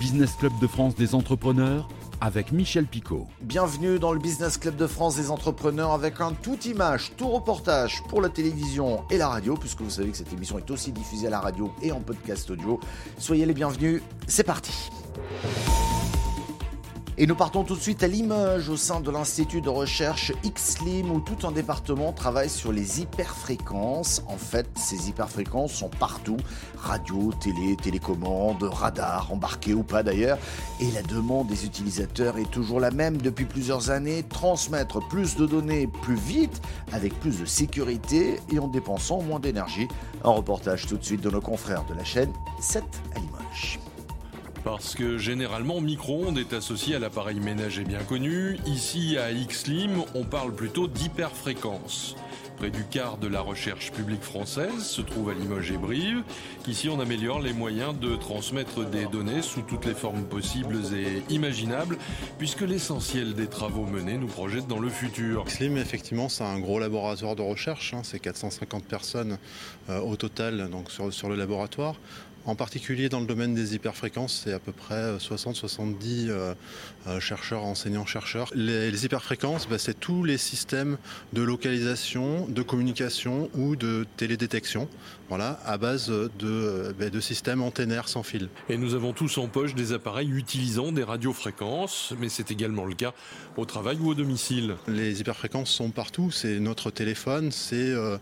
Business 0.00 0.34
Club 0.34 0.58
de 0.62 0.66
France 0.66 0.94
des 0.94 1.14
entrepreneurs 1.14 1.86
avec 2.22 2.52
Michel 2.52 2.86
Picot. 2.86 3.26
Bienvenue 3.42 3.98
dans 3.98 4.14
le 4.14 4.18
Business 4.18 4.56
Club 4.56 4.74
de 4.76 4.86
France 4.86 5.16
des 5.16 5.30
entrepreneurs 5.30 5.92
avec 5.92 6.22
un 6.22 6.32
tout 6.32 6.58
image, 6.60 7.12
tout 7.18 7.28
reportage 7.28 8.02
pour 8.08 8.22
la 8.22 8.30
télévision 8.30 9.04
et 9.10 9.18
la 9.18 9.28
radio, 9.28 9.56
puisque 9.56 9.82
vous 9.82 9.90
savez 9.90 10.10
que 10.10 10.16
cette 10.16 10.32
émission 10.32 10.58
est 10.58 10.70
aussi 10.70 10.90
diffusée 10.90 11.26
à 11.26 11.30
la 11.30 11.40
radio 11.40 11.70
et 11.82 11.92
en 11.92 12.00
podcast 12.00 12.50
audio. 12.50 12.80
Soyez 13.18 13.44
les 13.44 13.52
bienvenus, 13.52 14.00
c'est 14.26 14.42
parti. 14.42 14.90
Et 17.22 17.26
nous 17.26 17.34
partons 17.34 17.64
tout 17.64 17.74
de 17.74 17.80
suite 17.80 18.02
à 18.02 18.06
Limoges, 18.06 18.70
au 18.70 18.78
sein 18.78 19.00
de 19.00 19.10
l'Institut 19.10 19.60
de 19.60 19.68
recherche 19.68 20.32
XLIM, 20.42 21.10
où 21.10 21.20
tout 21.20 21.46
un 21.46 21.52
département 21.52 22.14
travaille 22.14 22.48
sur 22.48 22.72
les 22.72 23.02
hyperfréquences. 23.02 24.22
En 24.26 24.38
fait, 24.38 24.66
ces 24.74 25.10
hyperfréquences 25.10 25.74
sont 25.74 25.90
partout 25.90 26.38
radio, 26.78 27.30
télé, 27.38 27.76
télécommande, 27.76 28.62
radar, 28.62 29.30
embarqué 29.30 29.74
ou 29.74 29.82
pas 29.82 30.02
d'ailleurs. 30.02 30.38
Et 30.80 30.90
la 30.92 31.02
demande 31.02 31.48
des 31.48 31.66
utilisateurs 31.66 32.38
est 32.38 32.50
toujours 32.50 32.80
la 32.80 32.90
même 32.90 33.18
depuis 33.18 33.44
plusieurs 33.44 33.90
années 33.90 34.22
transmettre 34.22 35.06
plus 35.06 35.36
de 35.36 35.44
données 35.44 35.88
plus 35.88 36.14
vite, 36.14 36.62
avec 36.90 37.12
plus 37.20 37.38
de 37.38 37.44
sécurité 37.44 38.40
et 38.50 38.58
en 38.58 38.66
dépensant 38.66 39.20
moins 39.20 39.40
d'énergie. 39.40 39.88
Un 40.24 40.30
reportage 40.30 40.86
tout 40.86 40.96
de 40.96 41.04
suite 41.04 41.20
de 41.20 41.28
nos 41.28 41.42
confrères 41.42 41.84
de 41.84 41.92
la 41.92 42.04
chaîne 42.04 42.32
7 42.62 42.82
à 43.14 43.18
Limoges. 43.18 43.78
Parce 44.64 44.94
que 44.94 45.16
généralement, 45.16 45.80
micro-ondes 45.80 46.36
est 46.36 46.52
associé 46.52 46.94
à 46.94 46.98
l'appareil 46.98 47.40
ménager 47.40 47.82
bien 47.82 48.02
connu. 48.02 48.58
Ici, 48.66 49.16
à 49.16 49.32
Xlim, 49.32 50.02
on 50.14 50.24
parle 50.24 50.54
plutôt 50.54 50.86
d'hyperfréquence. 50.86 52.14
Près 52.58 52.70
du 52.70 52.84
quart 52.84 53.16
de 53.16 53.26
la 53.26 53.40
recherche 53.40 53.90
publique 53.90 54.20
française 54.20 54.84
se 54.84 55.00
trouve 55.00 55.30
à 55.30 55.32
Limoges 55.32 55.70
et 55.70 55.78
Brive. 55.78 56.22
Ici, 56.68 56.90
on 56.90 57.00
améliore 57.00 57.40
les 57.40 57.54
moyens 57.54 57.98
de 57.98 58.16
transmettre 58.16 58.84
des 58.84 59.06
données 59.06 59.40
sous 59.40 59.62
toutes 59.62 59.86
les 59.86 59.94
formes 59.94 60.24
possibles 60.24 60.76
et 60.94 61.22
imaginables, 61.32 61.96
puisque 62.36 62.60
l'essentiel 62.60 63.32
des 63.32 63.46
travaux 63.46 63.86
menés 63.86 64.18
nous 64.18 64.26
projette 64.26 64.66
dans 64.66 64.78
le 64.78 64.90
futur. 64.90 65.44
Xlim, 65.44 65.78
effectivement, 65.78 66.28
c'est 66.28 66.44
un 66.44 66.60
gros 66.60 66.78
laboratoire 66.78 67.34
de 67.34 67.40
recherche. 67.40 67.94
Hein. 67.94 68.02
C'est 68.04 68.18
450 68.18 68.84
personnes 68.84 69.38
euh, 69.88 69.98
au 70.00 70.16
total 70.16 70.68
donc 70.68 70.90
sur 70.90 71.30
le 71.30 71.36
laboratoire. 71.36 71.94
En 72.46 72.54
particulier 72.54 73.10
dans 73.10 73.20
le 73.20 73.26
domaine 73.26 73.54
des 73.54 73.74
hyperfréquences, 73.74 74.42
c'est 74.44 74.52
à 74.52 74.58
peu 74.58 74.72
près 74.72 75.16
60-70 75.18 76.28
euh, 76.28 76.54
euh, 77.06 77.20
chercheurs, 77.20 77.64
enseignants-chercheurs. 77.64 78.50
Les, 78.54 79.04
hyperfréquences, 79.04 79.68
bah, 79.68 79.78
c'est 79.78 79.98
tous 79.98 80.24
les 80.24 80.38
systèmes 80.38 80.96
de 81.34 81.42
localisation, 81.42 82.46
de 82.48 82.62
communication 82.62 83.50
ou 83.54 83.76
de 83.76 84.06
télédétection, 84.16 84.88
voilà, 85.28 85.60
à 85.66 85.76
base 85.76 86.08
de, 86.08 86.94
bah, 86.98 87.10
de 87.10 87.20
systèmes 87.20 87.60
antennaires 87.60 88.08
sans 88.08 88.22
fil. 88.22 88.48
Et 88.70 88.78
nous 88.78 88.94
avons 88.94 89.12
tous 89.12 89.36
en 89.36 89.46
poche 89.46 89.74
des 89.74 89.92
appareils 89.92 90.30
utilisant 90.30 90.92
des 90.92 91.04
radiofréquences, 91.04 92.14
mais 92.18 92.30
c'est 92.30 92.50
également 92.50 92.86
le 92.86 92.94
cas 92.94 93.12
au 93.58 93.66
travail 93.66 93.98
ou 94.00 94.08
au 94.08 94.14
domicile. 94.14 94.76
Les 94.88 95.20
hyperfréquences 95.20 95.70
sont 95.70 95.90
partout, 95.90 96.30
c'est 96.30 96.58
notre 96.58 96.90
téléphone, 96.90 97.52
c'est 97.52 97.76
euh, 97.76 98.16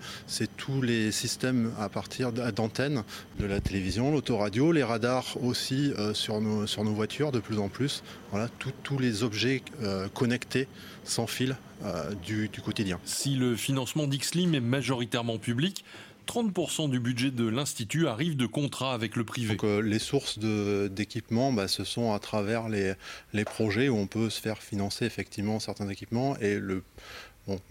tous 0.57 0.83
les 0.83 1.13
systèmes 1.13 1.73
à 1.79 1.89
partir 1.89 2.33
d'antennes 2.33 3.05
de 3.39 3.47
la 3.47 3.61
télévision 3.61 4.08
l'autoradio, 4.11 4.73
les 4.73 4.83
radars 4.83 5.37
aussi 5.43 5.93
euh, 5.99 6.15
sur, 6.15 6.41
nos, 6.41 6.67
sur 6.67 6.85
nos 6.85 6.93
voitures 6.93 7.33
de 7.33 7.41
plus 7.41 7.59
en 7.59 7.69
plus. 7.69 8.03
Voilà, 8.31 8.49
tous 8.83 8.99
les 8.99 9.23
objets 9.23 9.63
euh, 9.83 10.09
connectés 10.09 10.69
sans 11.05 11.27
fil 11.27 11.57
euh, 11.85 12.15
du, 12.25 12.51
quotidien. 12.65 12.99
Si 13.05 13.35
le 13.35 13.57
financement 13.57 14.07
d'Xlim 14.07 14.55
est 14.55 14.61
majoritairement 14.61 15.39
public, 15.39 15.85
30% 16.27 16.91
du 16.91 17.01
budget 17.01 17.31
de 17.31 17.47
l'Institut 17.49 18.07
arrive 18.07 18.37
de 18.37 18.45
contrats 18.45 18.93
avec 18.93 19.17
le 19.17 19.25
privé. 19.25 19.57
les 19.83 19.99
sources 19.99 20.39
d'équipement, 20.39 21.53
bah, 21.53 21.69
ce 21.69 21.85
sont 21.85 22.13
à 22.13 22.19
travers 22.19 22.69
les, 22.69 22.93
les 23.33 23.45
projets 23.45 23.89
où 23.89 23.97
on 23.97 24.07
peut 24.07 24.29
se 24.29 24.39
faire 24.39 24.59
financer 24.59 25.07
effectivement 25.07 25.59
certains 25.59 25.89
équipements. 25.89 26.37
Et 26.37 26.59
le, 26.59 26.83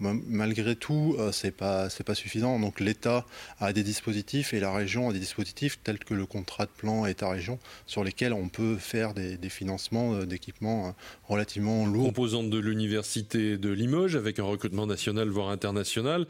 malgré 0.00 0.76
tout, 0.76 1.16
euh, 1.18 1.32
c'est 1.32 1.50
pas 1.50 1.88
pas 2.06 2.14
suffisant. 2.14 2.58
Donc 2.58 2.80
l'État 2.80 3.26
a 3.60 3.72
des 3.72 3.82
dispositifs 3.82 4.54
et 4.54 4.60
la 4.60 4.72
région 4.72 5.08
a 5.10 5.12
des 5.12 5.18
dispositifs 5.18 5.78
tels 5.82 5.98
que 5.98 6.14
le 6.14 6.26
contrat 6.26 6.66
de 6.66 6.70
plan 6.70 7.06
État-région 7.06 7.58
sur 7.86 8.04
lesquels 8.04 8.32
on 8.32 8.48
peut 8.48 8.76
faire 8.76 9.14
des, 9.14 9.38
financements 9.48 10.14
euh, 10.14 10.26
d'équipements 10.26 10.88
euh, 10.88 10.90
relativement 11.24 11.86
lourds. 11.86 12.06
Composante 12.06 12.50
de 12.50 12.58
l'université 12.58 13.58
de 13.58 13.70
Limoges 13.70 14.16
avec 14.16 14.38
un 14.38 14.44
recrutement 14.44 14.86
national 14.86 15.28
voire 15.28 15.50
international. 15.50 16.26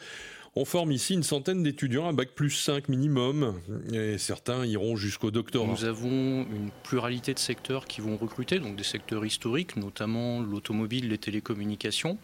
On 0.56 0.64
forme 0.64 0.92
ici 0.92 1.14
une 1.14 1.22
centaine 1.22 1.62
d'étudiants 1.62 2.08
à 2.08 2.12
bac 2.12 2.30
plus 2.34 2.50
5 2.50 2.88
minimum 2.88 3.60
et 3.92 4.16
certains 4.16 4.64
iront 4.64 4.96
jusqu'au 4.96 5.30
doctorat. 5.30 5.68
Nous 5.68 5.84
avons 5.84 6.08
une 6.10 6.70
pluralité 6.82 7.34
de 7.34 7.38
secteurs 7.38 7.86
qui 7.86 8.00
vont 8.00 8.16
recruter, 8.16 8.58
donc 8.58 8.74
des 8.74 8.82
secteurs 8.82 9.24
historiques, 9.26 9.76
notamment 9.76 10.40
l'automobile, 10.40 11.10
les 11.10 11.18
télécommunications. 11.18 12.18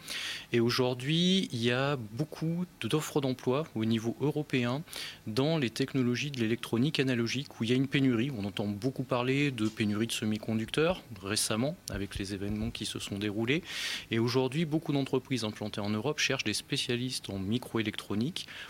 Et 0.53 0.61
aujourd'hui, 0.61 1.51
il 1.53 1.63
y 1.63 1.71
a 1.71 1.97
beaucoup 1.97 2.65
d'offres 2.81 3.21
d'emploi 3.21 3.65
au 3.75 3.85
niveau 3.85 4.17
européen 4.21 4.83
dans 5.27 5.59
les 5.59 5.71
technologies 5.71 6.31
de 6.31 6.41
l'électronique 6.41 7.01
analogique 7.01 7.61
où 7.61 7.65
il 7.65 7.71
y 7.71 7.73
a 7.73 7.77
une 7.77 7.89
pénurie. 7.89 8.31
On 8.37 8.45
entend 8.47 8.67
beaucoup 8.67 9.05
parler 9.05 9.51
de 9.51 9.69
pénurie 9.69 10.07
de 10.07 10.13
semi-conducteurs 10.13 11.03
récemment 11.23 11.77
avec 11.91 12.19
les 12.19 12.33
événements 12.33 12.71
qui 12.71 12.87
se 12.87 12.99
sont 12.99 13.19
déroulés. 13.19 13.63
Et 14.11 14.19
aujourd'hui, 14.19 14.65
beaucoup 14.65 14.93
d'entreprises 14.93 15.45
implantées 15.45 15.83
en 15.83 15.91
Europe 15.91 16.19
cherchent 16.19 16.45
des 16.45 16.55
spécialistes 16.55 17.29
en 17.29 17.39
microélectronique 17.39 18.14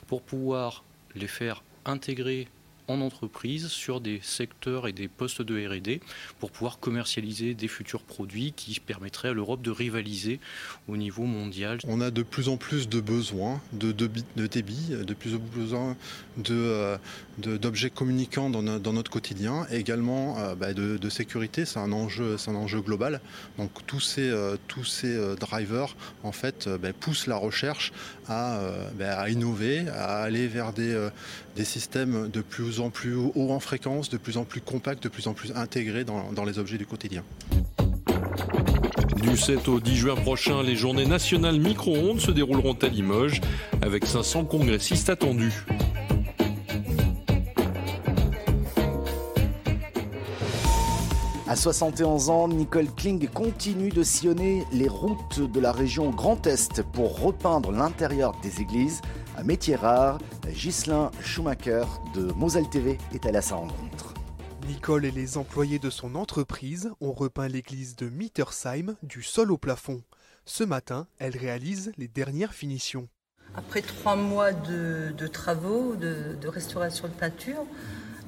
pour 0.07 0.23
pouvoir 0.23 0.85
les 1.15 1.29
faire 1.29 1.63
intégrer 1.85 2.49
en 2.89 3.01
entreprise 3.01 3.69
sur 3.69 4.01
des 4.01 4.21
secteurs 4.23 4.87
et 4.89 4.93
des 4.93 5.09
postes 5.09 5.43
de 5.43 5.67
R&D 5.67 6.01
pour 6.39 6.51
pouvoir 6.51 6.79
commercialiser 6.79 7.55
des 7.55 7.69
futurs 7.69 8.03
produits 8.03 8.53
qui 8.55 8.79
permettraient 8.81 9.29
à 9.29 9.33
l'Europe 9.33 9.63
de 9.63 9.71
rivaliser 9.71 10.41
au 10.89 10.97
niveau 10.97 11.25
mondial. 11.25 11.79
On 11.87 12.01
a 12.01 12.11
de 12.11 12.23
plus 12.23 12.49
en 12.49 12.57
plus 12.57 12.89
de 12.89 13.01
besoins 13.01 13.61
de, 13.73 13.93
débit, 13.93 14.87
de 14.91 15.15
plus 15.15 15.35
en 15.35 15.39
plus 15.39 15.61
besoin 15.61 15.97
euh, 16.51 16.97
d'objets 17.39 17.91
communicants 17.91 18.51
dans, 18.51 18.93
notre 18.93 19.11
quotidien 19.11 19.67
également 19.71 20.39
euh, 20.39 20.55
bah, 20.55 20.73
de, 20.73 21.09
sécurité. 21.09 21.65
C'est 21.65 21.79
un 21.79 21.93
enjeu, 21.93 22.37
global. 22.81 23.21
Donc 23.59 23.71
tous 23.87 24.01
ces, 24.01 24.31
euh, 24.31 24.57
drivers 25.37 25.97
bah, 26.23 26.93
poussent 26.99 27.27
la 27.27 27.37
recherche 27.37 27.93
à, 28.29 28.61
bah, 28.99 29.19
à, 29.21 29.29
innover, 29.31 29.89
à 29.89 30.23
aller 30.23 30.47
vers 30.49 30.73
des, 30.73 31.09
des 31.57 31.65
systèmes 31.65 32.29
de 32.31 32.41
plus 32.41 32.74
en 32.81 32.91
plus 32.91 33.15
haut 33.15 33.51
en 33.51 33.61
fréquence, 33.61 34.09
de 34.11 34.17
plus 34.17 34.37
en 34.37 34.45
plus 34.45 34.61
compact, 34.61 35.03
de 35.03 35.09
plus 35.09 35.27
en 35.27 35.35
plus 35.35 35.53
intégré 35.55 36.05
dans, 36.05 36.33
dans 36.33 36.45
les 36.45 36.59
objets 36.59 36.79
du 36.79 36.87
quotidien. 36.87 37.23
Du 39.17 39.37
7 39.37 39.69
au 39.69 39.81
10 39.81 39.97
juin 39.97 40.17
prochain, 40.17 40.63
les 40.63 40.77
journées 40.77 41.07
nationales 41.07 41.59
micro-ondes 41.59 42.21
se 42.21 42.31
dérouleront 42.31 42.75
à 42.75 42.89
Limoges, 42.89 43.41
avec 43.83 44.07
500 44.07 44.45
congressistes 44.45 45.09
attendus. 45.09 45.65
À 51.47 51.57
71 51.57 52.31
ans, 52.31 52.49
Nicole 52.49 52.89
Kling 52.97 53.29
continue 53.29 53.91
de 53.91 54.03
sillonner 54.03 54.65
les 54.73 54.89
routes 54.89 55.41
de 55.41 55.61
la 55.61 55.73
région 55.73 56.11
Grand 56.11 56.47
Est 56.47 56.83
pour 56.83 57.21
repeindre 57.21 57.71
l'intérieur 57.71 58.33
des 58.43 58.61
églises 58.61 59.01
un 59.37 59.43
métier 59.43 59.75
rare, 59.75 60.19
Ghislain 60.49 61.11
Schumacher 61.21 61.85
de 62.15 62.33
Moselle 62.33 62.69
TV 62.71 62.99
est 63.13 63.27
allé 63.27 63.39
à 63.39 63.43
sa 63.43 63.57
rencontre. 63.57 64.15
Nicole 64.69 65.05
et 65.05 65.11
les 65.11 65.37
employés 65.37 65.79
de 65.79 65.91
son 65.91 66.15
entreprise 66.15 66.91
ont 67.01 67.13
repeint 67.13 67.49
l'église 67.49 67.97
de 67.97 68.09
Mittersheim 68.09 68.97
du 69.03 69.23
sol 69.23 69.51
au 69.51 69.59
plafond. 69.59 70.03
Ce 70.45 70.65
matin, 70.65 71.07
elle 71.19 71.37
réalise 71.37 71.93
les 71.97 72.09
dernières 72.09 72.55
finitions. 72.55 73.09
Après 73.57 73.83
trois 73.83 74.17
mois 74.17 74.53
de, 74.53 75.27
travaux, 75.27 75.97
de, 75.97 76.49
restauration 76.49 77.09
de 77.09 77.13
peinture, 77.13 77.65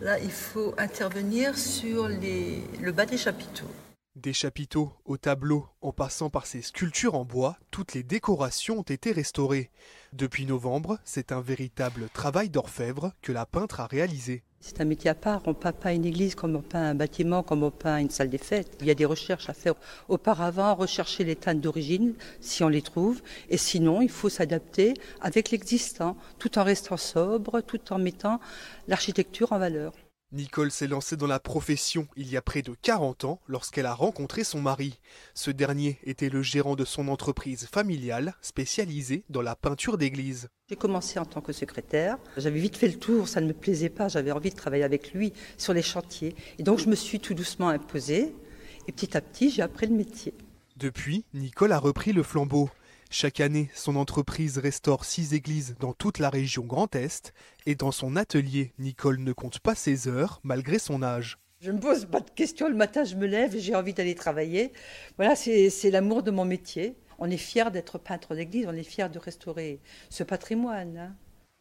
là, 0.00 0.18
il 0.18 0.30
faut 0.30 0.74
intervenir 0.76 1.56
sur 1.56 2.08
le 2.08 2.90
bas 2.90 3.06
des 3.06 3.16
chapiteaux. 3.16 3.70
Des 4.16 4.32
chapiteaux 4.32 4.95
au 5.04 5.18
tableau, 5.18 5.66
en 5.83 5.92
passant 5.92 6.30
par 6.30 6.47
ces 6.47 6.63
sculptures 6.63 7.15
en 7.15 7.27
bois, 7.27 7.59
toutes 7.71 7.92
les 7.92 8.03
décorations 8.03 8.78
ont 8.78 8.83
été 8.83 9.13
restaurées. 9.13 9.71
Depuis 10.15 10.47
novembre, 10.47 10.98
c'est 11.04 11.33
un 11.33 11.42
véritable 11.42 12.09
travail 12.15 12.48
d'orfèvre 12.48 13.13
que 13.21 13.30
la 13.30 13.45
peintre 13.45 13.80
a 13.80 13.86
réalisé. 13.86 14.42
C'est 14.60 14.80
un 14.80 14.86
métier 14.86 15.10
à 15.10 15.15
part. 15.15 15.42
On 15.45 15.51
ne 15.51 15.54
peint 15.54 15.72
pas 15.72 15.92
une 15.92 16.07
église 16.07 16.34
comme 16.34 16.57
on 16.57 16.63
peint 16.63 16.83
un 16.83 16.95
bâtiment, 16.95 17.42
comme 17.42 17.63
on 17.63 17.71
peint 17.71 17.98
une 17.98 18.09
salle 18.09 18.30
des 18.30 18.39
fêtes. 18.39 18.78
Il 18.80 18.86
y 18.86 18.91
a 18.91 18.95
des 18.95 19.04
recherches 19.04 19.51
à 19.51 19.53
faire 19.53 19.74
auparavant, 20.09 20.74
rechercher 20.74 21.22
les 21.24 21.36
teintes 21.36 21.60
d'origine, 21.60 22.15
si 22.41 22.65
on 22.65 22.69
les 22.69 22.80
trouve. 22.80 23.21
Et 23.51 23.59
sinon, 23.59 24.01
il 24.01 24.09
faut 24.09 24.30
s'adapter 24.30 24.95
avec 25.21 25.51
l'existant, 25.51 26.16
tout 26.39 26.59
en 26.59 26.65
restant 26.65 26.97
sobre, 26.97 27.60
tout 27.60 27.92
en 27.92 27.98
mettant 27.98 28.41
l'architecture 28.89 29.53
en 29.53 29.59
valeur. 29.59 29.92
Nicole 30.36 30.71
s'est 30.71 30.86
lancée 30.86 31.16
dans 31.16 31.27
la 31.27 31.41
profession 31.41 32.09
il 32.15 32.30
y 32.30 32.36
a 32.36 32.42
près 32.42 32.60
de 32.60 32.77
40 32.83 33.24
ans 33.24 33.41
lorsqu'elle 33.48 33.86
a 33.86 33.94
rencontré 33.94 34.44
son 34.44 34.60
mari. 34.60 35.00
Ce 35.33 35.50
dernier 35.50 35.98
était 36.04 36.28
le 36.28 36.42
gérant 36.42 36.77
de 36.77 36.84
son 36.84 37.09
entreprise 37.09 37.66
familiale 37.72 38.34
spécialisée 38.42 39.24
dans 39.30 39.41
la 39.41 39.56
peinture 39.56 39.97
d'église. 39.97 40.48
J'ai 40.68 40.77
commencé 40.77 41.18
en 41.18 41.24
tant 41.24 41.41
que 41.41 41.54
secrétaire. 41.54 42.18
J'avais 42.36 42.60
vite 42.60 42.77
fait 42.77 42.88
le 42.88 42.98
tour, 42.98 43.28
ça 43.28 43.41
ne 43.41 43.47
me 43.47 43.54
plaisait 43.54 43.88
pas, 43.88 44.09
j'avais 44.09 44.30
envie 44.30 44.50
de 44.50 44.56
travailler 44.56 44.84
avec 44.84 45.15
lui 45.15 45.33
sur 45.56 45.72
les 45.72 45.80
chantiers. 45.80 46.36
Et 46.59 46.62
donc 46.62 46.80
je 46.80 46.91
me 46.91 46.97
suis 46.97 47.18
tout 47.18 47.33
doucement 47.33 47.71
imposée 47.71 48.34
Et 48.86 48.92
petit 48.92 49.16
à 49.16 49.22
petit, 49.22 49.48
j'ai 49.48 49.62
appris 49.62 49.86
le 49.86 49.94
métier. 49.94 50.34
Depuis, 50.77 51.24
Nicole 51.33 51.72
a 51.72 51.78
repris 51.78 52.12
le 52.12 52.22
flambeau. 52.22 52.68
Chaque 53.10 53.41
année, 53.41 53.70
son 53.74 53.97
entreprise 53.97 54.58
restaure 54.58 55.04
six 55.04 55.32
églises 55.32 55.76
dans 55.78 55.92
toute 55.92 56.18
la 56.18 56.28
région 56.28 56.64
Grand 56.64 56.94
Est 56.94 57.32
et 57.64 57.74
dans 57.76 57.92
son 57.92 58.16
atelier, 58.16 58.72
Nicole 58.78 59.20
ne 59.20 59.32
compte 59.32 59.60
pas 59.60 59.74
ses 59.74 60.08
heures 60.08 60.41
malgré 60.42 60.78
son 60.78 61.03
âge. 61.03 61.38
Je 61.60 61.70
ne 61.70 61.76
me 61.76 61.80
pose 61.80 62.06
pas 62.06 62.20
de 62.20 62.30
questions, 62.30 62.68
le 62.68 62.74
matin 62.74 63.04
je 63.04 63.14
me 63.14 63.26
lève, 63.26 63.56
j'ai 63.56 63.74
envie 63.74 63.94
d'aller 63.94 64.14
travailler. 64.14 64.72
Voilà, 65.16 65.36
c'est 65.36 65.91
l'amour 65.91 66.22
de 66.22 66.30
mon 66.30 66.44
métier. 66.44 66.97
On 67.18 67.30
est 67.30 67.38
fiers 67.38 67.70
d'être 67.70 67.98
peintre 67.98 68.34
d'église, 68.34 68.66
on 68.68 68.74
est 68.74 68.82
fiers 68.82 69.09
de 69.09 69.18
restaurer 69.18 69.80
ce 70.10 70.22
patrimoine. 70.22 70.98
Hein. 70.98 71.14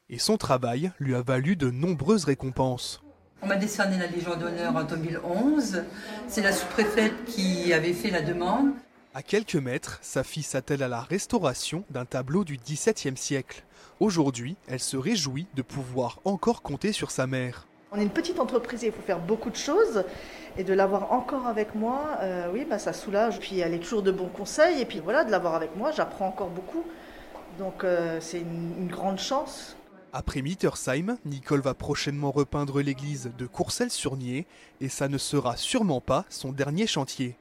Et 0.09 0.19
son 0.19 0.38
travail 0.38 0.91
lui 1.00 1.15
a 1.15 1.21
valu 1.21 1.56
de 1.56 1.69
nombreuses 1.69 2.25
récompenses. 2.25 3.01
On 3.41 3.48
m'a 3.48 3.56
décerné 3.56 3.98
la 3.98 4.07
Légion 4.07 4.36
d'honneur 4.36 4.75
en 4.75 4.83
2011. 4.83 5.83
C'est 6.27 6.41
la 6.41 6.51
sous-préfète 6.51 7.25
qui 7.25 7.71
avait 7.71 7.94
fait 7.94 8.09
la 8.09 8.21
demande. 8.21 8.74
À 9.17 9.23
quelques 9.23 9.56
mètres, 9.56 9.97
sa 10.01 10.25
fille 10.25 10.44
s'attelle 10.44 10.83
à 10.83 10.89
la 10.89 11.00
restauration 11.00 11.85
d'un 11.89 12.03
tableau 12.03 12.44
du 12.44 12.57
XVIIe 12.57 13.15
siècle. 13.15 13.63
Aujourd'hui, 14.01 14.57
elle 14.67 14.81
se 14.81 14.97
réjouit 14.97 15.47
de 15.56 15.62
pouvoir 15.62 16.19
encore 16.25 16.62
compter 16.62 16.91
sur 16.91 17.12
sa 17.12 17.25
mère. 17.25 17.65
On 17.94 17.97
est 17.97 18.03
une 18.03 18.09
petite 18.09 18.41
entreprise 18.41 18.83
et 18.83 18.88
il 18.88 18.91
faut 18.91 19.01
faire 19.01 19.21
beaucoup 19.21 19.50
de 19.50 19.56
choses. 19.56 20.03
Et 20.57 20.65
de 20.65 20.73
l'avoir 20.73 21.13
encore 21.13 21.47
avec 21.47 21.75
moi, 21.75 22.17
euh, 22.19 22.51
oui, 22.51 22.65
bah, 22.69 22.77
ça 22.77 22.91
soulage. 22.91 23.39
Puis 23.39 23.59
elle 23.59 23.73
est 23.73 23.79
toujours 23.79 24.03
de 24.03 24.12
bons 24.12 24.27
conseils. 24.27 24.81
Et 24.81 24.85
puis 24.85 25.00
voilà, 25.00 25.23
de 25.23 25.31
l'avoir 25.31 25.56
avec 25.56 25.77
moi, 25.77 25.91
j'apprends 25.91 26.27
encore 26.27 26.50
beaucoup. 26.50 26.83
Donc 27.57 27.85
euh, 27.85 28.17
c'est 28.19 28.41
une, 28.41 28.89
grande 28.89 29.19
chance. 29.19 29.77
Après 30.12 30.41
Mittersheim, 30.41 31.15
Nicole 31.23 31.62
va 31.62 31.73
prochainement 31.73 32.31
repeindre 32.31 32.81
l'église 32.81 33.31
de 33.38 33.47
Courcelles-sur-Nier. 33.47 34.45
Et 34.81 34.89
ça 34.89 35.07
ne 35.07 35.17
sera 35.17 35.56
sûrement 35.56 36.01
pas 36.01 36.25
son 36.27 36.51
dernier 36.51 36.85
chantier. 36.85 37.38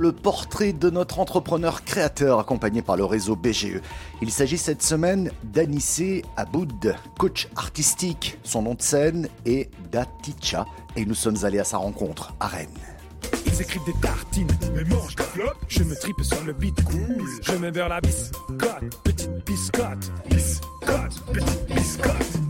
Le 0.00 0.12
portrait 0.12 0.72
de 0.72 0.88
notre 0.88 1.18
entrepreneur 1.18 1.84
créateur 1.84 2.38
accompagné 2.38 2.80
par 2.80 2.96
le 2.96 3.04
réseau 3.04 3.36
BGE. 3.36 3.82
Il 4.22 4.30
s'agit 4.30 4.56
cette 4.56 4.82
semaine 4.82 5.30
d'Anissé 5.44 6.24
Aboud, 6.38 6.96
coach 7.18 7.48
artistique. 7.54 8.38
Son 8.42 8.62
nom 8.62 8.74
de 8.74 8.80
scène 8.80 9.28
est 9.44 9.70
Daticha 9.92 10.64
et 10.96 11.04
nous 11.04 11.14
sommes 11.14 11.44
allés 11.44 11.58
à 11.58 11.64
sa 11.64 11.76
rencontre 11.76 12.32
à 12.40 12.46
Rennes. 12.46 12.68
Ils 13.44 13.60
écrivent 13.60 13.84
des 13.84 14.00
tartines, 14.00 14.48
mais 14.74 14.84
mangent 14.84 15.16
des 15.16 15.22
flops. 15.22 15.56
Je 15.68 15.82
me 15.82 15.94
tripe 15.94 16.22
sur 16.22 16.42
le 16.44 16.54
beat 16.54 16.82
cool. 16.82 17.22
Je 17.42 17.52
mets 17.56 17.70
vers 17.70 17.90
la 17.90 18.00
biscotte, 18.00 19.02
petite 19.04 19.44
biscotte, 19.44 20.10
biscotte, 20.30 21.22
petite 21.30 21.74
biscotte. 21.74 22.40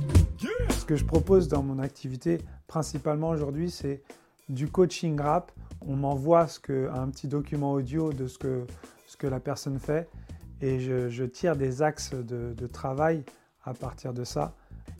Ce 0.79 0.85
que 0.85 0.94
je 0.94 1.05
propose 1.05 1.49
dans 1.49 1.64
mon 1.64 1.81
activité, 1.81 2.38
principalement 2.69 3.31
aujourd'hui, 3.31 3.73
c'est 3.73 4.02
du 4.50 4.69
coaching 4.69 5.19
rap 5.20 5.52
on 5.87 5.97
m'envoie 5.97 6.47
un 6.69 7.08
petit 7.08 7.29
document 7.29 7.73
audio 7.73 8.12
de 8.12 8.26
ce 8.26 8.38
que, 8.38 9.26
la 9.26 9.41
personne 9.41 9.79
fait 9.79 10.08
et 10.61 10.81
je, 10.81 11.25
tire 11.25 11.56
des 11.56 11.82
axes 11.82 12.14
de, 12.14 12.67
travail 12.67 13.23
à 13.64 13.75
partir 13.75 14.12
de 14.12 14.25
ça. 14.25 14.55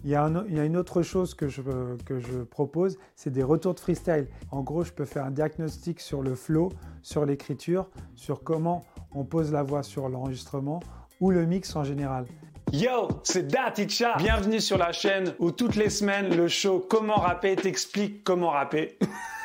Il 0.05 0.11
y, 0.11 0.15
a 0.15 0.27
une 0.27 0.77
autre 0.77 1.03
chose 1.03 1.35
que 1.35 1.49
je, 1.49 1.63
que 2.07 2.19
je 2.19 2.39
propose, 2.39 2.99
c'est 3.17 3.31
des 3.31 3.43
retours 3.43 3.75
de 3.75 3.81
freestyle. 3.81 4.29
En 4.51 4.63
gros, 4.63 4.85
je 4.85 4.93
peux 4.93 5.05
faire 5.05 5.25
un 5.25 5.31
diagnostic 5.31 6.01
sur 6.01 6.23
le 6.23 6.35
flow, 6.35 6.71
sur 7.03 7.27
l'écriture, 7.27 7.89
sur 8.15 8.43
comment 8.43 8.85
on 9.13 9.25
pose 9.25 9.53
la 9.53 9.63
voix 9.63 9.83
sur 9.83 10.09
l'enregistrement 10.09 10.81
ou 11.21 11.31
le 11.31 11.45
mix 11.45 11.77
en 11.77 11.85
général. 11.85 12.25
Yo, 12.73 13.09
c'est 13.25 13.49
Daticha. 13.49 14.17
Bienvenue 14.17 14.61
sur 14.61 14.79
la 14.79 14.93
chaîne 14.93 15.35
où 15.39 15.51
toutes 15.51 15.77
les 15.77 15.91
semaines 15.91 16.35
le 16.35 16.49
show 16.49 16.87
Comment 16.89 17.17
rapper 17.17 17.57
t'explique 17.57 18.23
comment 18.25 18.51
rapper. 18.51 18.99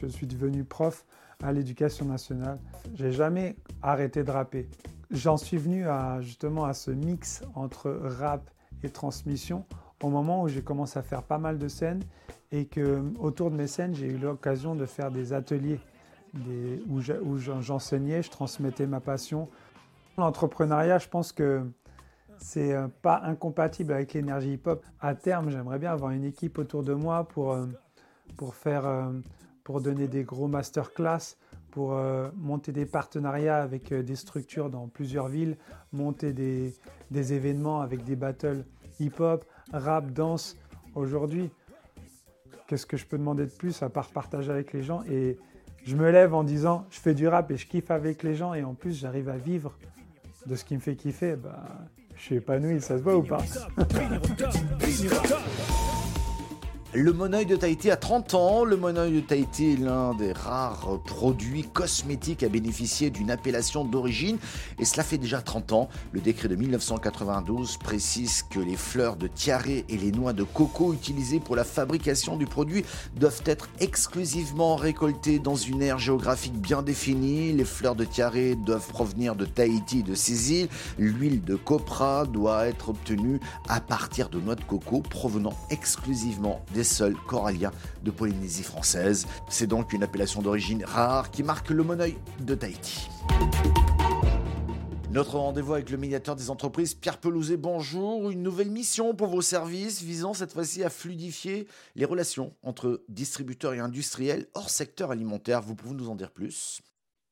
Je 0.00 0.06
suis 0.06 0.26
devenu 0.26 0.64
prof 0.64 1.04
à 1.42 1.52
l'éducation 1.52 2.06
nationale. 2.06 2.58
J'ai 2.94 3.12
jamais 3.12 3.56
arrêté 3.82 4.24
de 4.24 4.30
rapper. 4.30 4.68
J'en 5.10 5.36
suis 5.36 5.56
venu 5.56 5.86
à, 5.86 6.20
justement 6.20 6.64
à 6.64 6.74
ce 6.74 6.90
mix 6.90 7.42
entre 7.54 7.90
rap 7.90 8.50
et 8.82 8.90
transmission 8.90 9.64
au 10.02 10.08
moment 10.08 10.42
où 10.42 10.48
j'ai 10.48 10.62
commencé 10.62 10.98
à 10.98 11.02
faire 11.02 11.22
pas 11.22 11.38
mal 11.38 11.58
de 11.58 11.68
scènes 11.68 12.02
et 12.52 12.66
que 12.66 13.02
autour 13.18 13.50
de 13.50 13.56
mes 13.56 13.66
scènes, 13.66 13.94
j'ai 13.94 14.06
eu 14.06 14.18
l'occasion 14.18 14.74
de 14.74 14.86
faire 14.86 15.10
des 15.10 15.32
ateliers 15.32 15.80
où 16.88 17.00
j'enseignais, 17.60 18.22
je 18.22 18.30
transmettais 18.30 18.86
ma 18.86 19.00
passion. 19.00 19.48
L'entrepreneuriat, 20.18 20.98
je 20.98 21.08
pense 21.08 21.32
que 21.32 21.62
c'est 22.38 22.74
euh, 22.74 22.88
pas 23.02 23.20
incompatible 23.24 23.92
avec 23.92 24.12
l'énergie 24.12 24.54
hip-hop. 24.54 24.84
À 25.00 25.14
terme, 25.14 25.50
j'aimerais 25.50 25.78
bien 25.78 25.92
avoir 25.92 26.10
une 26.10 26.24
équipe 26.24 26.58
autour 26.58 26.82
de 26.82 26.92
moi 26.92 27.24
pour, 27.24 27.52
euh, 27.52 27.66
pour 28.36 28.54
faire 28.54 28.86
euh, 28.86 29.12
pour 29.66 29.80
donner 29.80 30.06
des 30.06 30.22
gros 30.22 30.46
masterclass, 30.46 31.34
pour 31.72 31.94
euh, 31.94 32.28
monter 32.36 32.70
des 32.70 32.86
partenariats 32.86 33.60
avec 33.60 33.90
euh, 33.90 34.04
des 34.04 34.14
structures 34.14 34.70
dans 34.70 34.86
plusieurs 34.86 35.26
villes, 35.26 35.56
monter 35.92 36.32
des, 36.32 36.72
événements 37.10 37.80
avec 37.80 38.04
des 38.04 38.14
battles 38.14 38.64
hip-hop, 39.00 39.44
rap, 39.72 40.12
danse. 40.12 40.56
Aujourd'hui, 40.94 41.50
qu'est-ce 42.68 42.86
que 42.86 42.96
je 42.96 43.06
peux 43.06 43.18
demander 43.18 43.44
de 43.44 43.50
plus 43.50 43.82
à 43.82 43.88
part 43.88 44.10
partager 44.10 44.52
avec 44.52 44.72
les 44.72 44.84
gens? 44.84 45.02
Et 45.10 45.36
je 45.84 45.96
me 45.96 46.12
lève 46.12 46.32
en 46.32 46.44
disant, 46.44 46.86
je 46.90 47.00
fais 47.00 47.14
du 47.14 47.26
rap 47.26 47.50
et 47.50 47.56
je 47.56 47.66
kiffe 47.66 47.90
avec 47.90 48.22
les 48.22 48.36
gens 48.36 48.54
et 48.54 48.62
en 48.62 48.74
plus 48.74 48.96
j'arrive 48.96 49.28
à 49.28 49.36
vivre 49.36 49.76
de 50.46 50.54
ce 50.54 50.64
qui 50.64 50.76
me 50.76 50.80
fait 50.80 50.94
kiffer. 50.94 51.34
Bah, 51.34 51.66
je 52.14 52.22
suis 52.22 52.36
épanoui, 52.36 52.80
ça 52.80 52.98
se 52.98 53.02
voit 53.02 53.16
ou 53.16 53.24
pas? 53.24 53.42
Le 56.98 57.12
monoeil 57.12 57.44
de 57.44 57.56
Tahiti 57.56 57.90
a 57.90 57.96
30 57.96 58.32
ans. 58.32 58.64
Le 58.64 58.74
monoeil 58.78 59.12
de 59.12 59.20
Tahiti 59.20 59.72
est 59.72 59.76
l'un 59.76 60.14
des 60.14 60.32
rares 60.32 60.98
produits 61.04 61.64
cosmétiques 61.64 62.42
à 62.42 62.48
bénéficier 62.48 63.10
d'une 63.10 63.30
appellation 63.30 63.84
d'origine. 63.84 64.38
Et 64.78 64.86
cela 64.86 65.02
fait 65.02 65.18
déjà 65.18 65.42
30 65.42 65.72
ans. 65.74 65.90
Le 66.12 66.22
décret 66.22 66.48
de 66.48 66.56
1992 66.56 67.76
précise 67.76 68.44
que 68.44 68.60
les 68.60 68.76
fleurs 68.76 69.16
de 69.16 69.26
tiaré 69.26 69.84
et 69.90 69.98
les 69.98 70.10
noix 70.10 70.32
de 70.32 70.42
coco 70.42 70.94
utilisées 70.94 71.38
pour 71.38 71.54
la 71.54 71.64
fabrication 71.64 72.38
du 72.38 72.46
produit 72.46 72.82
doivent 73.14 73.42
être 73.44 73.68
exclusivement 73.78 74.74
récoltées 74.74 75.38
dans 75.38 75.54
une 75.54 75.82
aire 75.82 75.98
géographique 75.98 76.58
bien 76.58 76.80
définie. 76.80 77.52
Les 77.52 77.66
fleurs 77.66 77.94
de 77.94 78.06
tiaré 78.06 78.54
doivent 78.54 78.88
provenir 78.88 79.36
de 79.36 79.44
Tahiti 79.44 79.98
et 79.98 80.02
de 80.02 80.14
ses 80.14 80.54
îles. 80.54 80.68
L'huile 80.98 81.44
de 81.44 81.56
copra 81.56 82.24
doit 82.24 82.66
être 82.66 82.88
obtenue 82.88 83.38
à 83.68 83.82
partir 83.82 84.30
de 84.30 84.40
noix 84.40 84.54
de 84.54 84.64
coco 84.64 85.02
provenant 85.02 85.52
exclusivement 85.68 86.62
des 86.72 86.85
seuls 86.86 87.16
coralliens 87.26 87.72
de 88.02 88.10
Polynésie 88.10 88.62
française. 88.62 89.26
C'est 89.50 89.66
donc 89.66 89.92
une 89.92 90.02
appellation 90.02 90.40
d'origine 90.40 90.84
rare 90.84 91.30
qui 91.30 91.42
marque 91.42 91.68
le 91.68 91.82
moneuil 91.82 92.16
de 92.40 92.54
Tahiti. 92.54 93.08
Notre 95.10 95.38
rendez-vous 95.38 95.74
avec 95.74 95.90
le 95.90 95.96
médiateur 95.96 96.36
des 96.36 96.50
entreprises, 96.50 96.94
Pierre 96.94 97.18
Pelouzet, 97.18 97.56
bonjour. 97.56 98.30
Une 98.30 98.42
nouvelle 98.42 98.70
mission 98.70 99.14
pour 99.14 99.28
vos 99.28 99.40
services 99.40 100.02
visant 100.02 100.34
cette 100.34 100.52
fois-ci 100.52 100.84
à 100.84 100.90
fluidifier 100.90 101.66
les 101.94 102.04
relations 102.04 102.54
entre 102.62 103.02
distributeurs 103.08 103.72
et 103.72 103.78
industriels 103.78 104.46
hors 104.54 104.68
secteur 104.68 105.10
alimentaire. 105.10 105.62
Vous 105.62 105.74
pouvez 105.74 105.94
nous 105.94 106.10
en 106.10 106.16
dire 106.16 106.30
plus? 106.30 106.82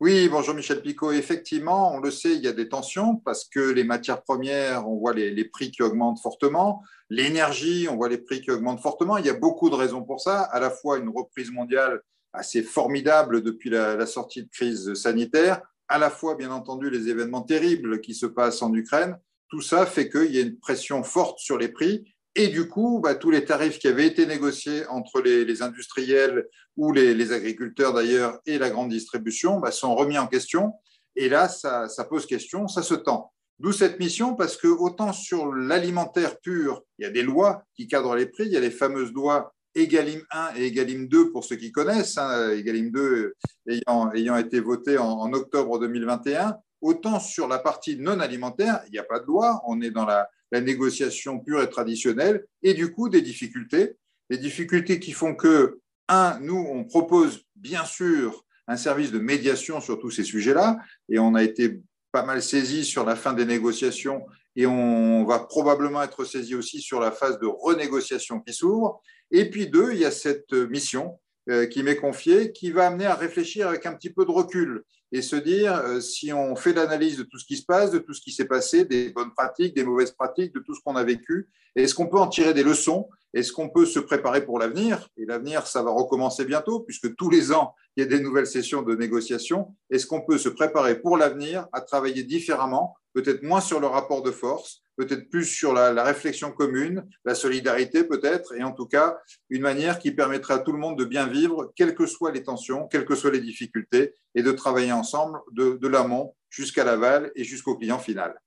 Oui, 0.00 0.28
bonjour 0.28 0.54
Michel 0.54 0.82
Picot. 0.82 1.12
Effectivement, 1.12 1.94
on 1.94 2.00
le 2.00 2.10
sait, 2.10 2.34
il 2.34 2.42
y 2.42 2.48
a 2.48 2.52
des 2.52 2.68
tensions 2.68 3.16
parce 3.16 3.44
que 3.44 3.60
les 3.60 3.84
matières 3.84 4.22
premières, 4.22 4.88
on 4.88 4.96
voit 4.96 5.14
les, 5.14 5.44
prix 5.44 5.70
qui 5.70 5.82
augmentent 5.82 6.20
fortement. 6.20 6.82
L'énergie, 7.10 7.86
on 7.88 7.96
voit 7.96 8.08
les 8.08 8.18
prix 8.18 8.40
qui 8.40 8.50
augmentent 8.50 8.82
fortement. 8.82 9.18
Il 9.18 9.26
y 9.26 9.30
a 9.30 9.34
beaucoup 9.34 9.70
de 9.70 9.76
raisons 9.76 10.02
pour 10.02 10.20
ça. 10.20 10.42
À 10.42 10.58
la 10.58 10.70
fois 10.70 10.98
une 10.98 11.08
reprise 11.08 11.52
mondiale 11.52 12.02
assez 12.32 12.62
formidable 12.62 13.42
depuis 13.42 13.70
la, 13.70 14.04
sortie 14.06 14.42
de 14.42 14.50
crise 14.50 14.94
sanitaire, 14.94 15.62
à 15.86 15.98
la 15.98 16.10
fois, 16.10 16.34
bien 16.34 16.50
entendu, 16.50 16.90
les 16.90 17.08
événements 17.08 17.42
terribles 17.42 18.00
qui 18.00 18.14
se 18.14 18.26
passent 18.26 18.62
en 18.62 18.74
Ukraine. 18.74 19.16
Tout 19.48 19.60
ça 19.60 19.86
fait 19.86 20.10
qu'il 20.10 20.34
y 20.34 20.38
a 20.38 20.42
une 20.42 20.58
pression 20.58 21.04
forte 21.04 21.38
sur 21.38 21.56
les 21.56 21.68
prix 21.68 22.13
et 22.36 22.48
du 22.48 22.68
coup, 22.68 23.00
bah, 23.00 23.14
tous 23.14 23.30
les 23.30 23.44
tarifs 23.44 23.78
qui 23.78 23.86
avaient 23.86 24.06
été 24.06 24.26
négociés 24.26 24.86
entre 24.88 25.20
les, 25.20 25.62
industriels 25.62 26.46
ou 26.76 26.92
les, 26.92 27.32
agriculteurs 27.32 27.92
d'ailleurs 27.92 28.40
et 28.46 28.58
la 28.58 28.70
grande 28.70 28.90
distribution 28.90 29.60
bah, 29.60 29.70
sont 29.70 29.94
remis 29.94 30.18
en 30.18 30.26
question. 30.26 30.72
Et 31.16 31.28
là, 31.28 31.48
ça, 31.48 31.88
pose 32.08 32.26
question, 32.26 32.66
ça 32.66 32.82
se 32.82 32.94
tend. 32.94 33.32
D'où 33.60 33.70
cette 33.70 34.00
mission, 34.00 34.34
parce 34.34 34.56
que 34.56 34.66
autant 34.66 35.12
sur 35.12 35.54
l'alimentaire 35.54 36.40
pur, 36.40 36.82
il 36.98 37.04
y 37.04 37.06
a 37.06 37.10
des 37.10 37.22
lois 37.22 37.62
qui 37.76 37.86
cadrent 37.86 38.16
les 38.16 38.26
prix, 38.26 38.46
il 38.46 38.52
y 38.52 38.56
a 38.56 38.60
les 38.60 38.72
fameuses 38.72 39.12
lois 39.12 39.54
Egalim 39.76 40.22
1 40.30 40.54
et 40.56 40.66
Egalim 40.66 41.06
2 41.06 41.30
pour 41.30 41.44
ceux 41.44 41.56
qui 41.56 41.70
connaissent, 41.70 42.18
hein, 42.18 42.50
Egalim 42.50 42.90
2 42.90 43.34
ayant, 43.68 44.36
été 44.36 44.58
voté 44.58 44.98
en, 44.98 45.08
en 45.08 45.32
octobre 45.32 45.78
2021, 45.78 46.56
autant 46.80 47.20
sur 47.20 47.46
la 47.46 47.58
partie 47.60 47.96
non 47.96 48.18
alimentaire, 48.18 48.82
il 48.86 48.92
n'y 48.92 48.98
a 48.98 49.04
pas 49.04 49.20
de 49.20 49.26
loi, 49.26 49.62
on 49.66 49.80
est 49.80 49.90
dans 49.90 50.04
la, 50.04 50.28
la 50.54 50.60
négociation 50.60 51.40
pure 51.40 51.62
et 51.64 51.68
traditionnelle, 51.68 52.46
et 52.62 52.74
du 52.74 52.92
coup 52.92 53.08
des 53.08 53.22
difficultés. 53.22 53.96
Des 54.30 54.38
difficultés 54.38 55.00
qui 55.00 55.10
font 55.10 55.34
que, 55.34 55.80
un, 56.08 56.38
nous, 56.38 56.64
on 56.70 56.84
propose 56.84 57.42
bien 57.56 57.84
sûr 57.84 58.44
un 58.68 58.76
service 58.76 59.10
de 59.10 59.18
médiation 59.18 59.80
sur 59.80 59.98
tous 59.98 60.12
ces 60.12 60.22
sujets-là, 60.22 60.78
et 61.08 61.18
on 61.18 61.34
a 61.34 61.42
été 61.42 61.80
pas 62.12 62.24
mal 62.24 62.40
saisi 62.40 62.84
sur 62.84 63.04
la 63.04 63.16
fin 63.16 63.32
des 63.32 63.44
négociations 63.44 64.24
et 64.54 64.66
on 64.66 65.24
va 65.24 65.40
probablement 65.40 66.00
être 66.00 66.24
saisi 66.24 66.54
aussi 66.54 66.80
sur 66.80 67.00
la 67.00 67.10
phase 67.10 67.40
de 67.40 67.46
renégociation 67.46 68.38
qui 68.38 68.54
s'ouvre. 68.54 69.02
Et 69.32 69.50
puis 69.50 69.66
deux, 69.66 69.92
il 69.92 69.98
y 69.98 70.04
a 70.04 70.12
cette 70.12 70.52
mission 70.52 71.18
euh, 71.50 71.66
qui 71.66 71.82
m'est 71.82 71.96
confiée 71.96 72.52
qui 72.52 72.70
va 72.70 72.86
amener 72.86 73.06
à 73.06 73.16
réfléchir 73.16 73.66
avec 73.66 73.84
un 73.86 73.94
petit 73.94 74.10
peu 74.10 74.24
de 74.24 74.30
recul 74.30 74.84
et 75.14 75.22
se 75.22 75.36
dire 75.36 75.76
euh, 75.76 76.00
si 76.00 76.32
on 76.32 76.56
fait 76.56 76.72
l'analyse 76.72 77.18
de 77.18 77.22
tout 77.22 77.38
ce 77.38 77.44
qui 77.44 77.56
se 77.56 77.64
passe, 77.64 77.92
de 77.92 77.98
tout 77.98 78.12
ce 78.12 78.20
qui 78.20 78.32
s'est 78.32 78.46
passé, 78.46 78.84
des 78.84 79.10
bonnes 79.10 79.32
pratiques, 79.32 79.76
des 79.76 79.84
mauvaises 79.84 80.10
pratiques, 80.10 80.52
de 80.52 80.58
tout 80.58 80.74
ce 80.74 80.80
qu'on 80.84 80.96
a 80.96 81.04
vécu, 81.04 81.48
est-ce 81.76 81.94
qu'on 81.94 82.08
peut 82.08 82.18
en 82.18 82.26
tirer 82.26 82.52
des 82.52 82.64
leçons? 82.64 83.08
Est-ce 83.32 83.52
qu'on 83.52 83.68
peut 83.68 83.86
se 83.86 84.00
préparer 84.00 84.44
pour 84.44 84.58
l'avenir? 84.58 85.08
Et 85.16 85.24
l'avenir, 85.24 85.68
ça 85.68 85.84
va 85.84 85.92
recommencer 85.92 86.44
bientôt, 86.44 86.80
puisque 86.80 87.14
tous 87.14 87.30
les 87.30 87.52
ans, 87.52 87.76
il 87.96 88.00
y 88.00 88.04
a 88.04 88.08
des 88.08 88.18
nouvelles 88.18 88.48
sessions 88.48 88.82
de 88.82 88.96
négociation. 88.96 89.76
Est-ce 89.88 90.04
qu'on 90.08 90.20
peut 90.20 90.36
se 90.36 90.48
préparer 90.48 91.00
pour 91.00 91.16
l'avenir 91.16 91.68
à 91.72 91.80
travailler 91.80 92.24
différemment, 92.24 92.96
peut-être 93.14 93.42
moins 93.42 93.60
sur 93.60 93.80
le 93.80 93.86
rapport 93.86 94.22
de 94.22 94.30
force, 94.30 94.82
peut-être 94.96 95.30
plus 95.30 95.44
sur 95.44 95.72
la, 95.72 96.02
réflexion 96.02 96.52
commune, 96.52 97.06
la 97.24 97.34
solidarité 97.34 98.04
peut-être, 98.04 98.54
et 98.54 98.62
en 98.62 98.72
tout 98.72 98.86
cas 98.86 99.18
une 99.48 99.62
manière 99.62 99.98
qui 99.98 100.12
permettrait 100.12 100.54
à 100.54 100.58
tout 100.58 100.72
le 100.72 100.78
monde 100.78 100.98
de 100.98 101.04
bien 101.04 101.26
vivre, 101.26 101.72
quelles 101.76 101.94
que 101.94 102.06
soient 102.06 102.32
les 102.32 102.42
tensions, 102.42 102.86
quelles 102.88 103.06
que 103.06 103.14
soient 103.14 103.30
les 103.30 103.40
difficultés, 103.40 104.14
et 104.34 104.42
de 104.42 104.52
travailler 104.52 104.92
ensemble 104.92 105.38
de, 105.52 105.78
de 105.80 105.88
l'amont 105.88 106.34
jusqu'à 106.50 106.84
l'aval 106.84 107.32
et 107.34 107.44
jusqu'au 107.44 107.76
client 107.76 107.98
final. 107.98 108.40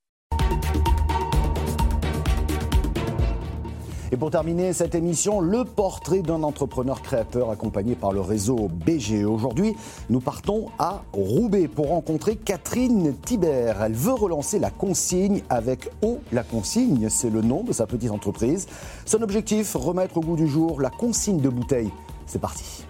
Et 4.10 4.16
pour 4.16 4.30
terminer 4.30 4.72
cette 4.72 4.94
émission, 4.94 5.40
le 5.40 5.64
portrait 5.64 6.22
d'un 6.22 6.42
entrepreneur 6.42 7.02
créateur 7.02 7.50
accompagné 7.50 7.94
par 7.94 8.12
le 8.12 8.22
réseau 8.22 8.70
BGE. 8.72 9.24
Aujourd'hui, 9.24 9.76
nous 10.08 10.20
partons 10.20 10.68
à 10.78 11.02
Roubaix 11.12 11.68
pour 11.68 11.88
rencontrer 11.88 12.36
Catherine 12.36 13.14
Thibert. 13.20 13.82
Elle 13.82 13.92
veut 13.92 14.14
relancer 14.14 14.58
la 14.58 14.70
consigne 14.70 15.42
avec 15.50 15.90
O. 16.00 16.20
La 16.32 16.42
consigne, 16.42 17.10
c'est 17.10 17.28
le 17.28 17.42
nom 17.42 17.64
de 17.64 17.72
sa 17.72 17.86
petite 17.86 18.10
entreprise. 18.10 18.66
Son 19.04 19.20
objectif, 19.20 19.74
remettre 19.74 20.16
au 20.16 20.20
goût 20.22 20.36
du 20.36 20.48
jour 20.48 20.80
la 20.80 20.90
consigne 20.90 21.40
de 21.40 21.50
bouteilles. 21.50 21.90
C'est 22.24 22.40
parti. 22.40 22.84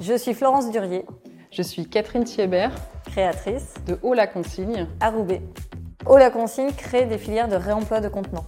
Je 0.00 0.16
suis 0.16 0.32
Florence 0.32 0.70
Durier. 0.70 1.04
Je 1.50 1.60
suis 1.60 1.86
Catherine 1.86 2.24
Thiebert 2.24 2.72
créatrice 3.14 3.74
de 3.86 3.96
Haut 4.02 4.12
la 4.12 4.26
Consigne 4.26 4.88
à 4.98 5.10
Roubaix. 5.10 5.40
Haut 6.04 6.16
la 6.16 6.30
Consigne 6.30 6.72
crée 6.72 7.06
des 7.06 7.16
filières 7.16 7.46
de 7.46 7.54
réemploi 7.54 8.00
de 8.00 8.08
contenants. 8.08 8.46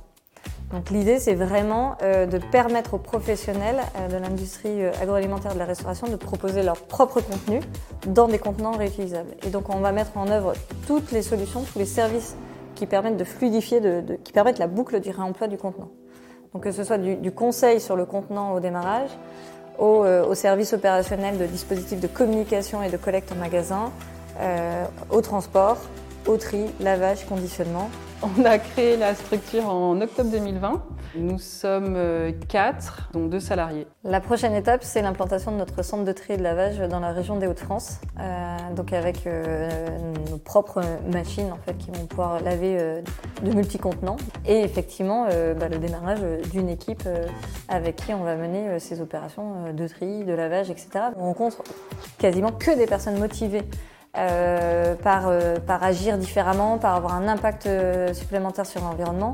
Donc 0.72 0.90
l'idée, 0.90 1.20
c'est 1.20 1.36
vraiment 1.36 1.96
euh, 2.02 2.26
de 2.26 2.38
permettre 2.38 2.94
aux 2.94 2.98
professionnels 2.98 3.78
euh, 3.96 4.08
de 4.08 4.16
l'industrie 4.16 4.82
euh, 4.82 4.90
agroalimentaire 5.00 5.54
de 5.54 5.60
la 5.60 5.66
restauration 5.66 6.08
de 6.08 6.16
proposer 6.16 6.64
leur 6.64 6.78
propre 6.78 7.20
contenu 7.20 7.60
dans 8.08 8.26
des 8.26 8.40
contenants 8.40 8.72
réutilisables. 8.72 9.30
Et 9.46 9.50
donc 9.50 9.72
on 9.72 9.78
va 9.78 9.92
mettre 9.92 10.16
en 10.16 10.26
œuvre 10.26 10.54
toutes 10.88 11.12
les 11.12 11.22
solutions, 11.22 11.62
tous 11.62 11.78
les 11.78 11.86
services 11.86 12.34
qui 12.74 12.86
permettent 12.86 13.18
de 13.18 13.24
fluidifier, 13.24 13.78
de, 13.78 14.16
qui 14.24 14.32
permettent 14.32 14.58
la 14.58 14.66
boucle 14.66 14.98
du 14.98 15.10
réemploi 15.10 15.46
du 15.46 15.58
contenant. 15.58 15.90
Donc 16.52 16.64
que 16.64 16.72
ce 16.72 16.82
soit 16.82 16.98
du, 16.98 17.14
du 17.14 17.30
conseil 17.30 17.80
sur 17.80 17.94
le 17.94 18.04
contenant 18.04 18.52
au 18.52 18.58
démarrage, 18.58 19.10
au, 19.78 20.04
au 20.04 20.34
service 20.34 20.72
opérationnel 20.72 21.38
de 21.38 21.46
dispositifs 21.46 22.00
de 22.00 22.06
communication 22.08 22.82
et 22.82 22.90
de 22.90 22.96
collecte 22.96 23.30
en 23.30 23.36
magasin, 23.36 23.92
euh, 24.40 24.84
au 25.10 25.20
transport, 25.20 25.78
au 26.26 26.36
tri, 26.36 26.66
lavage, 26.80 27.24
conditionnement. 27.26 27.88
On 28.22 28.44
a 28.44 28.58
créé 28.58 28.96
la 28.96 29.14
structure 29.14 29.68
en 29.68 30.00
octobre 30.00 30.30
2020. 30.30 30.82
Nous 31.16 31.38
sommes 31.38 31.94
euh, 31.96 32.32
quatre, 32.48 33.08
dont 33.12 33.26
deux 33.26 33.40
salariés. 33.40 33.86
La 34.04 34.20
prochaine 34.20 34.54
étape, 34.54 34.82
c'est 34.82 35.02
l'implantation 35.02 35.52
de 35.52 35.56
notre 35.56 35.82
centre 35.82 36.04
de 36.04 36.12
tri 36.12 36.34
et 36.34 36.36
de 36.36 36.42
lavage 36.42 36.78
dans 36.78 37.00
la 37.00 37.12
région 37.12 37.36
des 37.36 37.46
Hauts-de-France, 37.46 38.00
euh, 38.20 38.56
donc 38.74 38.92
avec 38.92 39.26
nos 39.26 40.38
propres 40.38 40.82
machines 41.10 41.52
en 41.52 41.58
fait 41.64 41.76
qui 41.78 41.90
vont 41.90 42.06
pouvoir 42.06 42.42
laver 42.42 43.02
de 43.42 43.52
multi-contenants 43.52 44.16
et 44.46 44.60
effectivement 44.60 45.26
bah, 45.58 45.68
le 45.68 45.78
démarrage 45.78 46.20
d'une 46.52 46.68
équipe 46.68 47.08
avec 47.68 47.96
qui 47.96 48.12
on 48.12 48.24
va 48.24 48.36
mener 48.36 48.78
ces 48.78 49.00
opérations 49.00 49.72
de 49.72 49.88
tri, 49.88 50.24
de 50.24 50.32
lavage, 50.32 50.70
etc. 50.70 50.88
On 51.16 51.24
rencontre 51.24 51.62
quasiment 52.18 52.52
que 52.52 52.76
des 52.76 52.86
personnes 52.86 53.18
motivées 53.18 53.64
euh, 54.18 54.94
par, 54.94 55.28
euh, 55.28 55.56
par 55.56 55.82
agir 55.82 56.16
différemment, 56.16 56.78
par 56.78 56.94
avoir 56.94 57.14
un 57.14 57.28
impact 57.28 57.66
euh, 57.66 58.14
supplémentaire 58.14 58.64
sur 58.64 58.80
l'environnement. 58.80 59.32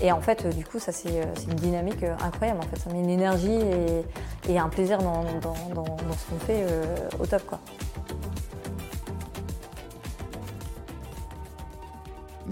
Et 0.00 0.12
en 0.12 0.20
fait, 0.20 0.46
du 0.56 0.64
coup, 0.64 0.78
ça 0.78 0.92
c'est 0.92 1.22
une 1.48 1.54
dynamique 1.54 2.04
incroyable. 2.24 2.60
En 2.60 2.68
fait, 2.68 2.80
ça 2.80 2.90
met 2.90 3.00
une 3.00 3.10
énergie 3.10 3.58
et, 4.48 4.58
un 4.58 4.68
plaisir 4.68 4.98
dans, 4.98 5.22
dans, 5.40 5.74
dans, 5.74 5.82
dans 5.82 6.16
ce 6.16 6.30
qu'on 6.30 6.38
fait 6.44 6.64
au 7.20 7.26
top. 7.26 7.42
Quoi. 7.46 7.58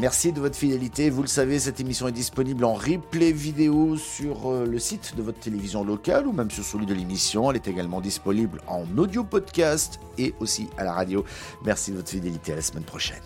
Merci 0.00 0.33
de 0.33 0.40
votre 0.40 0.57
fidélité. 0.57 1.11
Vous 1.11 1.21
le 1.21 1.28
savez, 1.28 1.59
cette 1.59 1.78
émission 1.78 2.09
est 2.09 2.12
disponible 2.12 2.64
en 2.64 2.73
replay 2.73 3.33
vidéo 3.33 3.99
sur 3.99 4.50
euh, 4.50 4.64
le 4.64 4.78
site 4.78 5.14
de 5.14 5.23
votre 5.23 5.38
télévision 5.38 5.85
locale 5.85 6.26
ou 6.26 6.33
même 6.33 6.50
sur 6.50 6.64
celui 6.64 6.87
de 6.87 6.95
l'émission. 6.95 7.50
Elle 7.50 7.57
est 7.57 7.69
également 7.69 8.00
disponible 8.00 8.62
en 8.66 8.87
audio 8.97 9.25
podcast 9.25 10.00
et 10.16 10.33
aussi 10.40 10.71
à 10.78 10.85
la 10.85 10.95
radio. 10.95 11.23
Merci 11.66 11.90
de 11.90 11.97
votre 11.97 12.09
fidélité. 12.09 12.52
À 12.52 12.57
la 12.57 12.62
semaine 12.62 12.85
prochaine. 12.85 13.21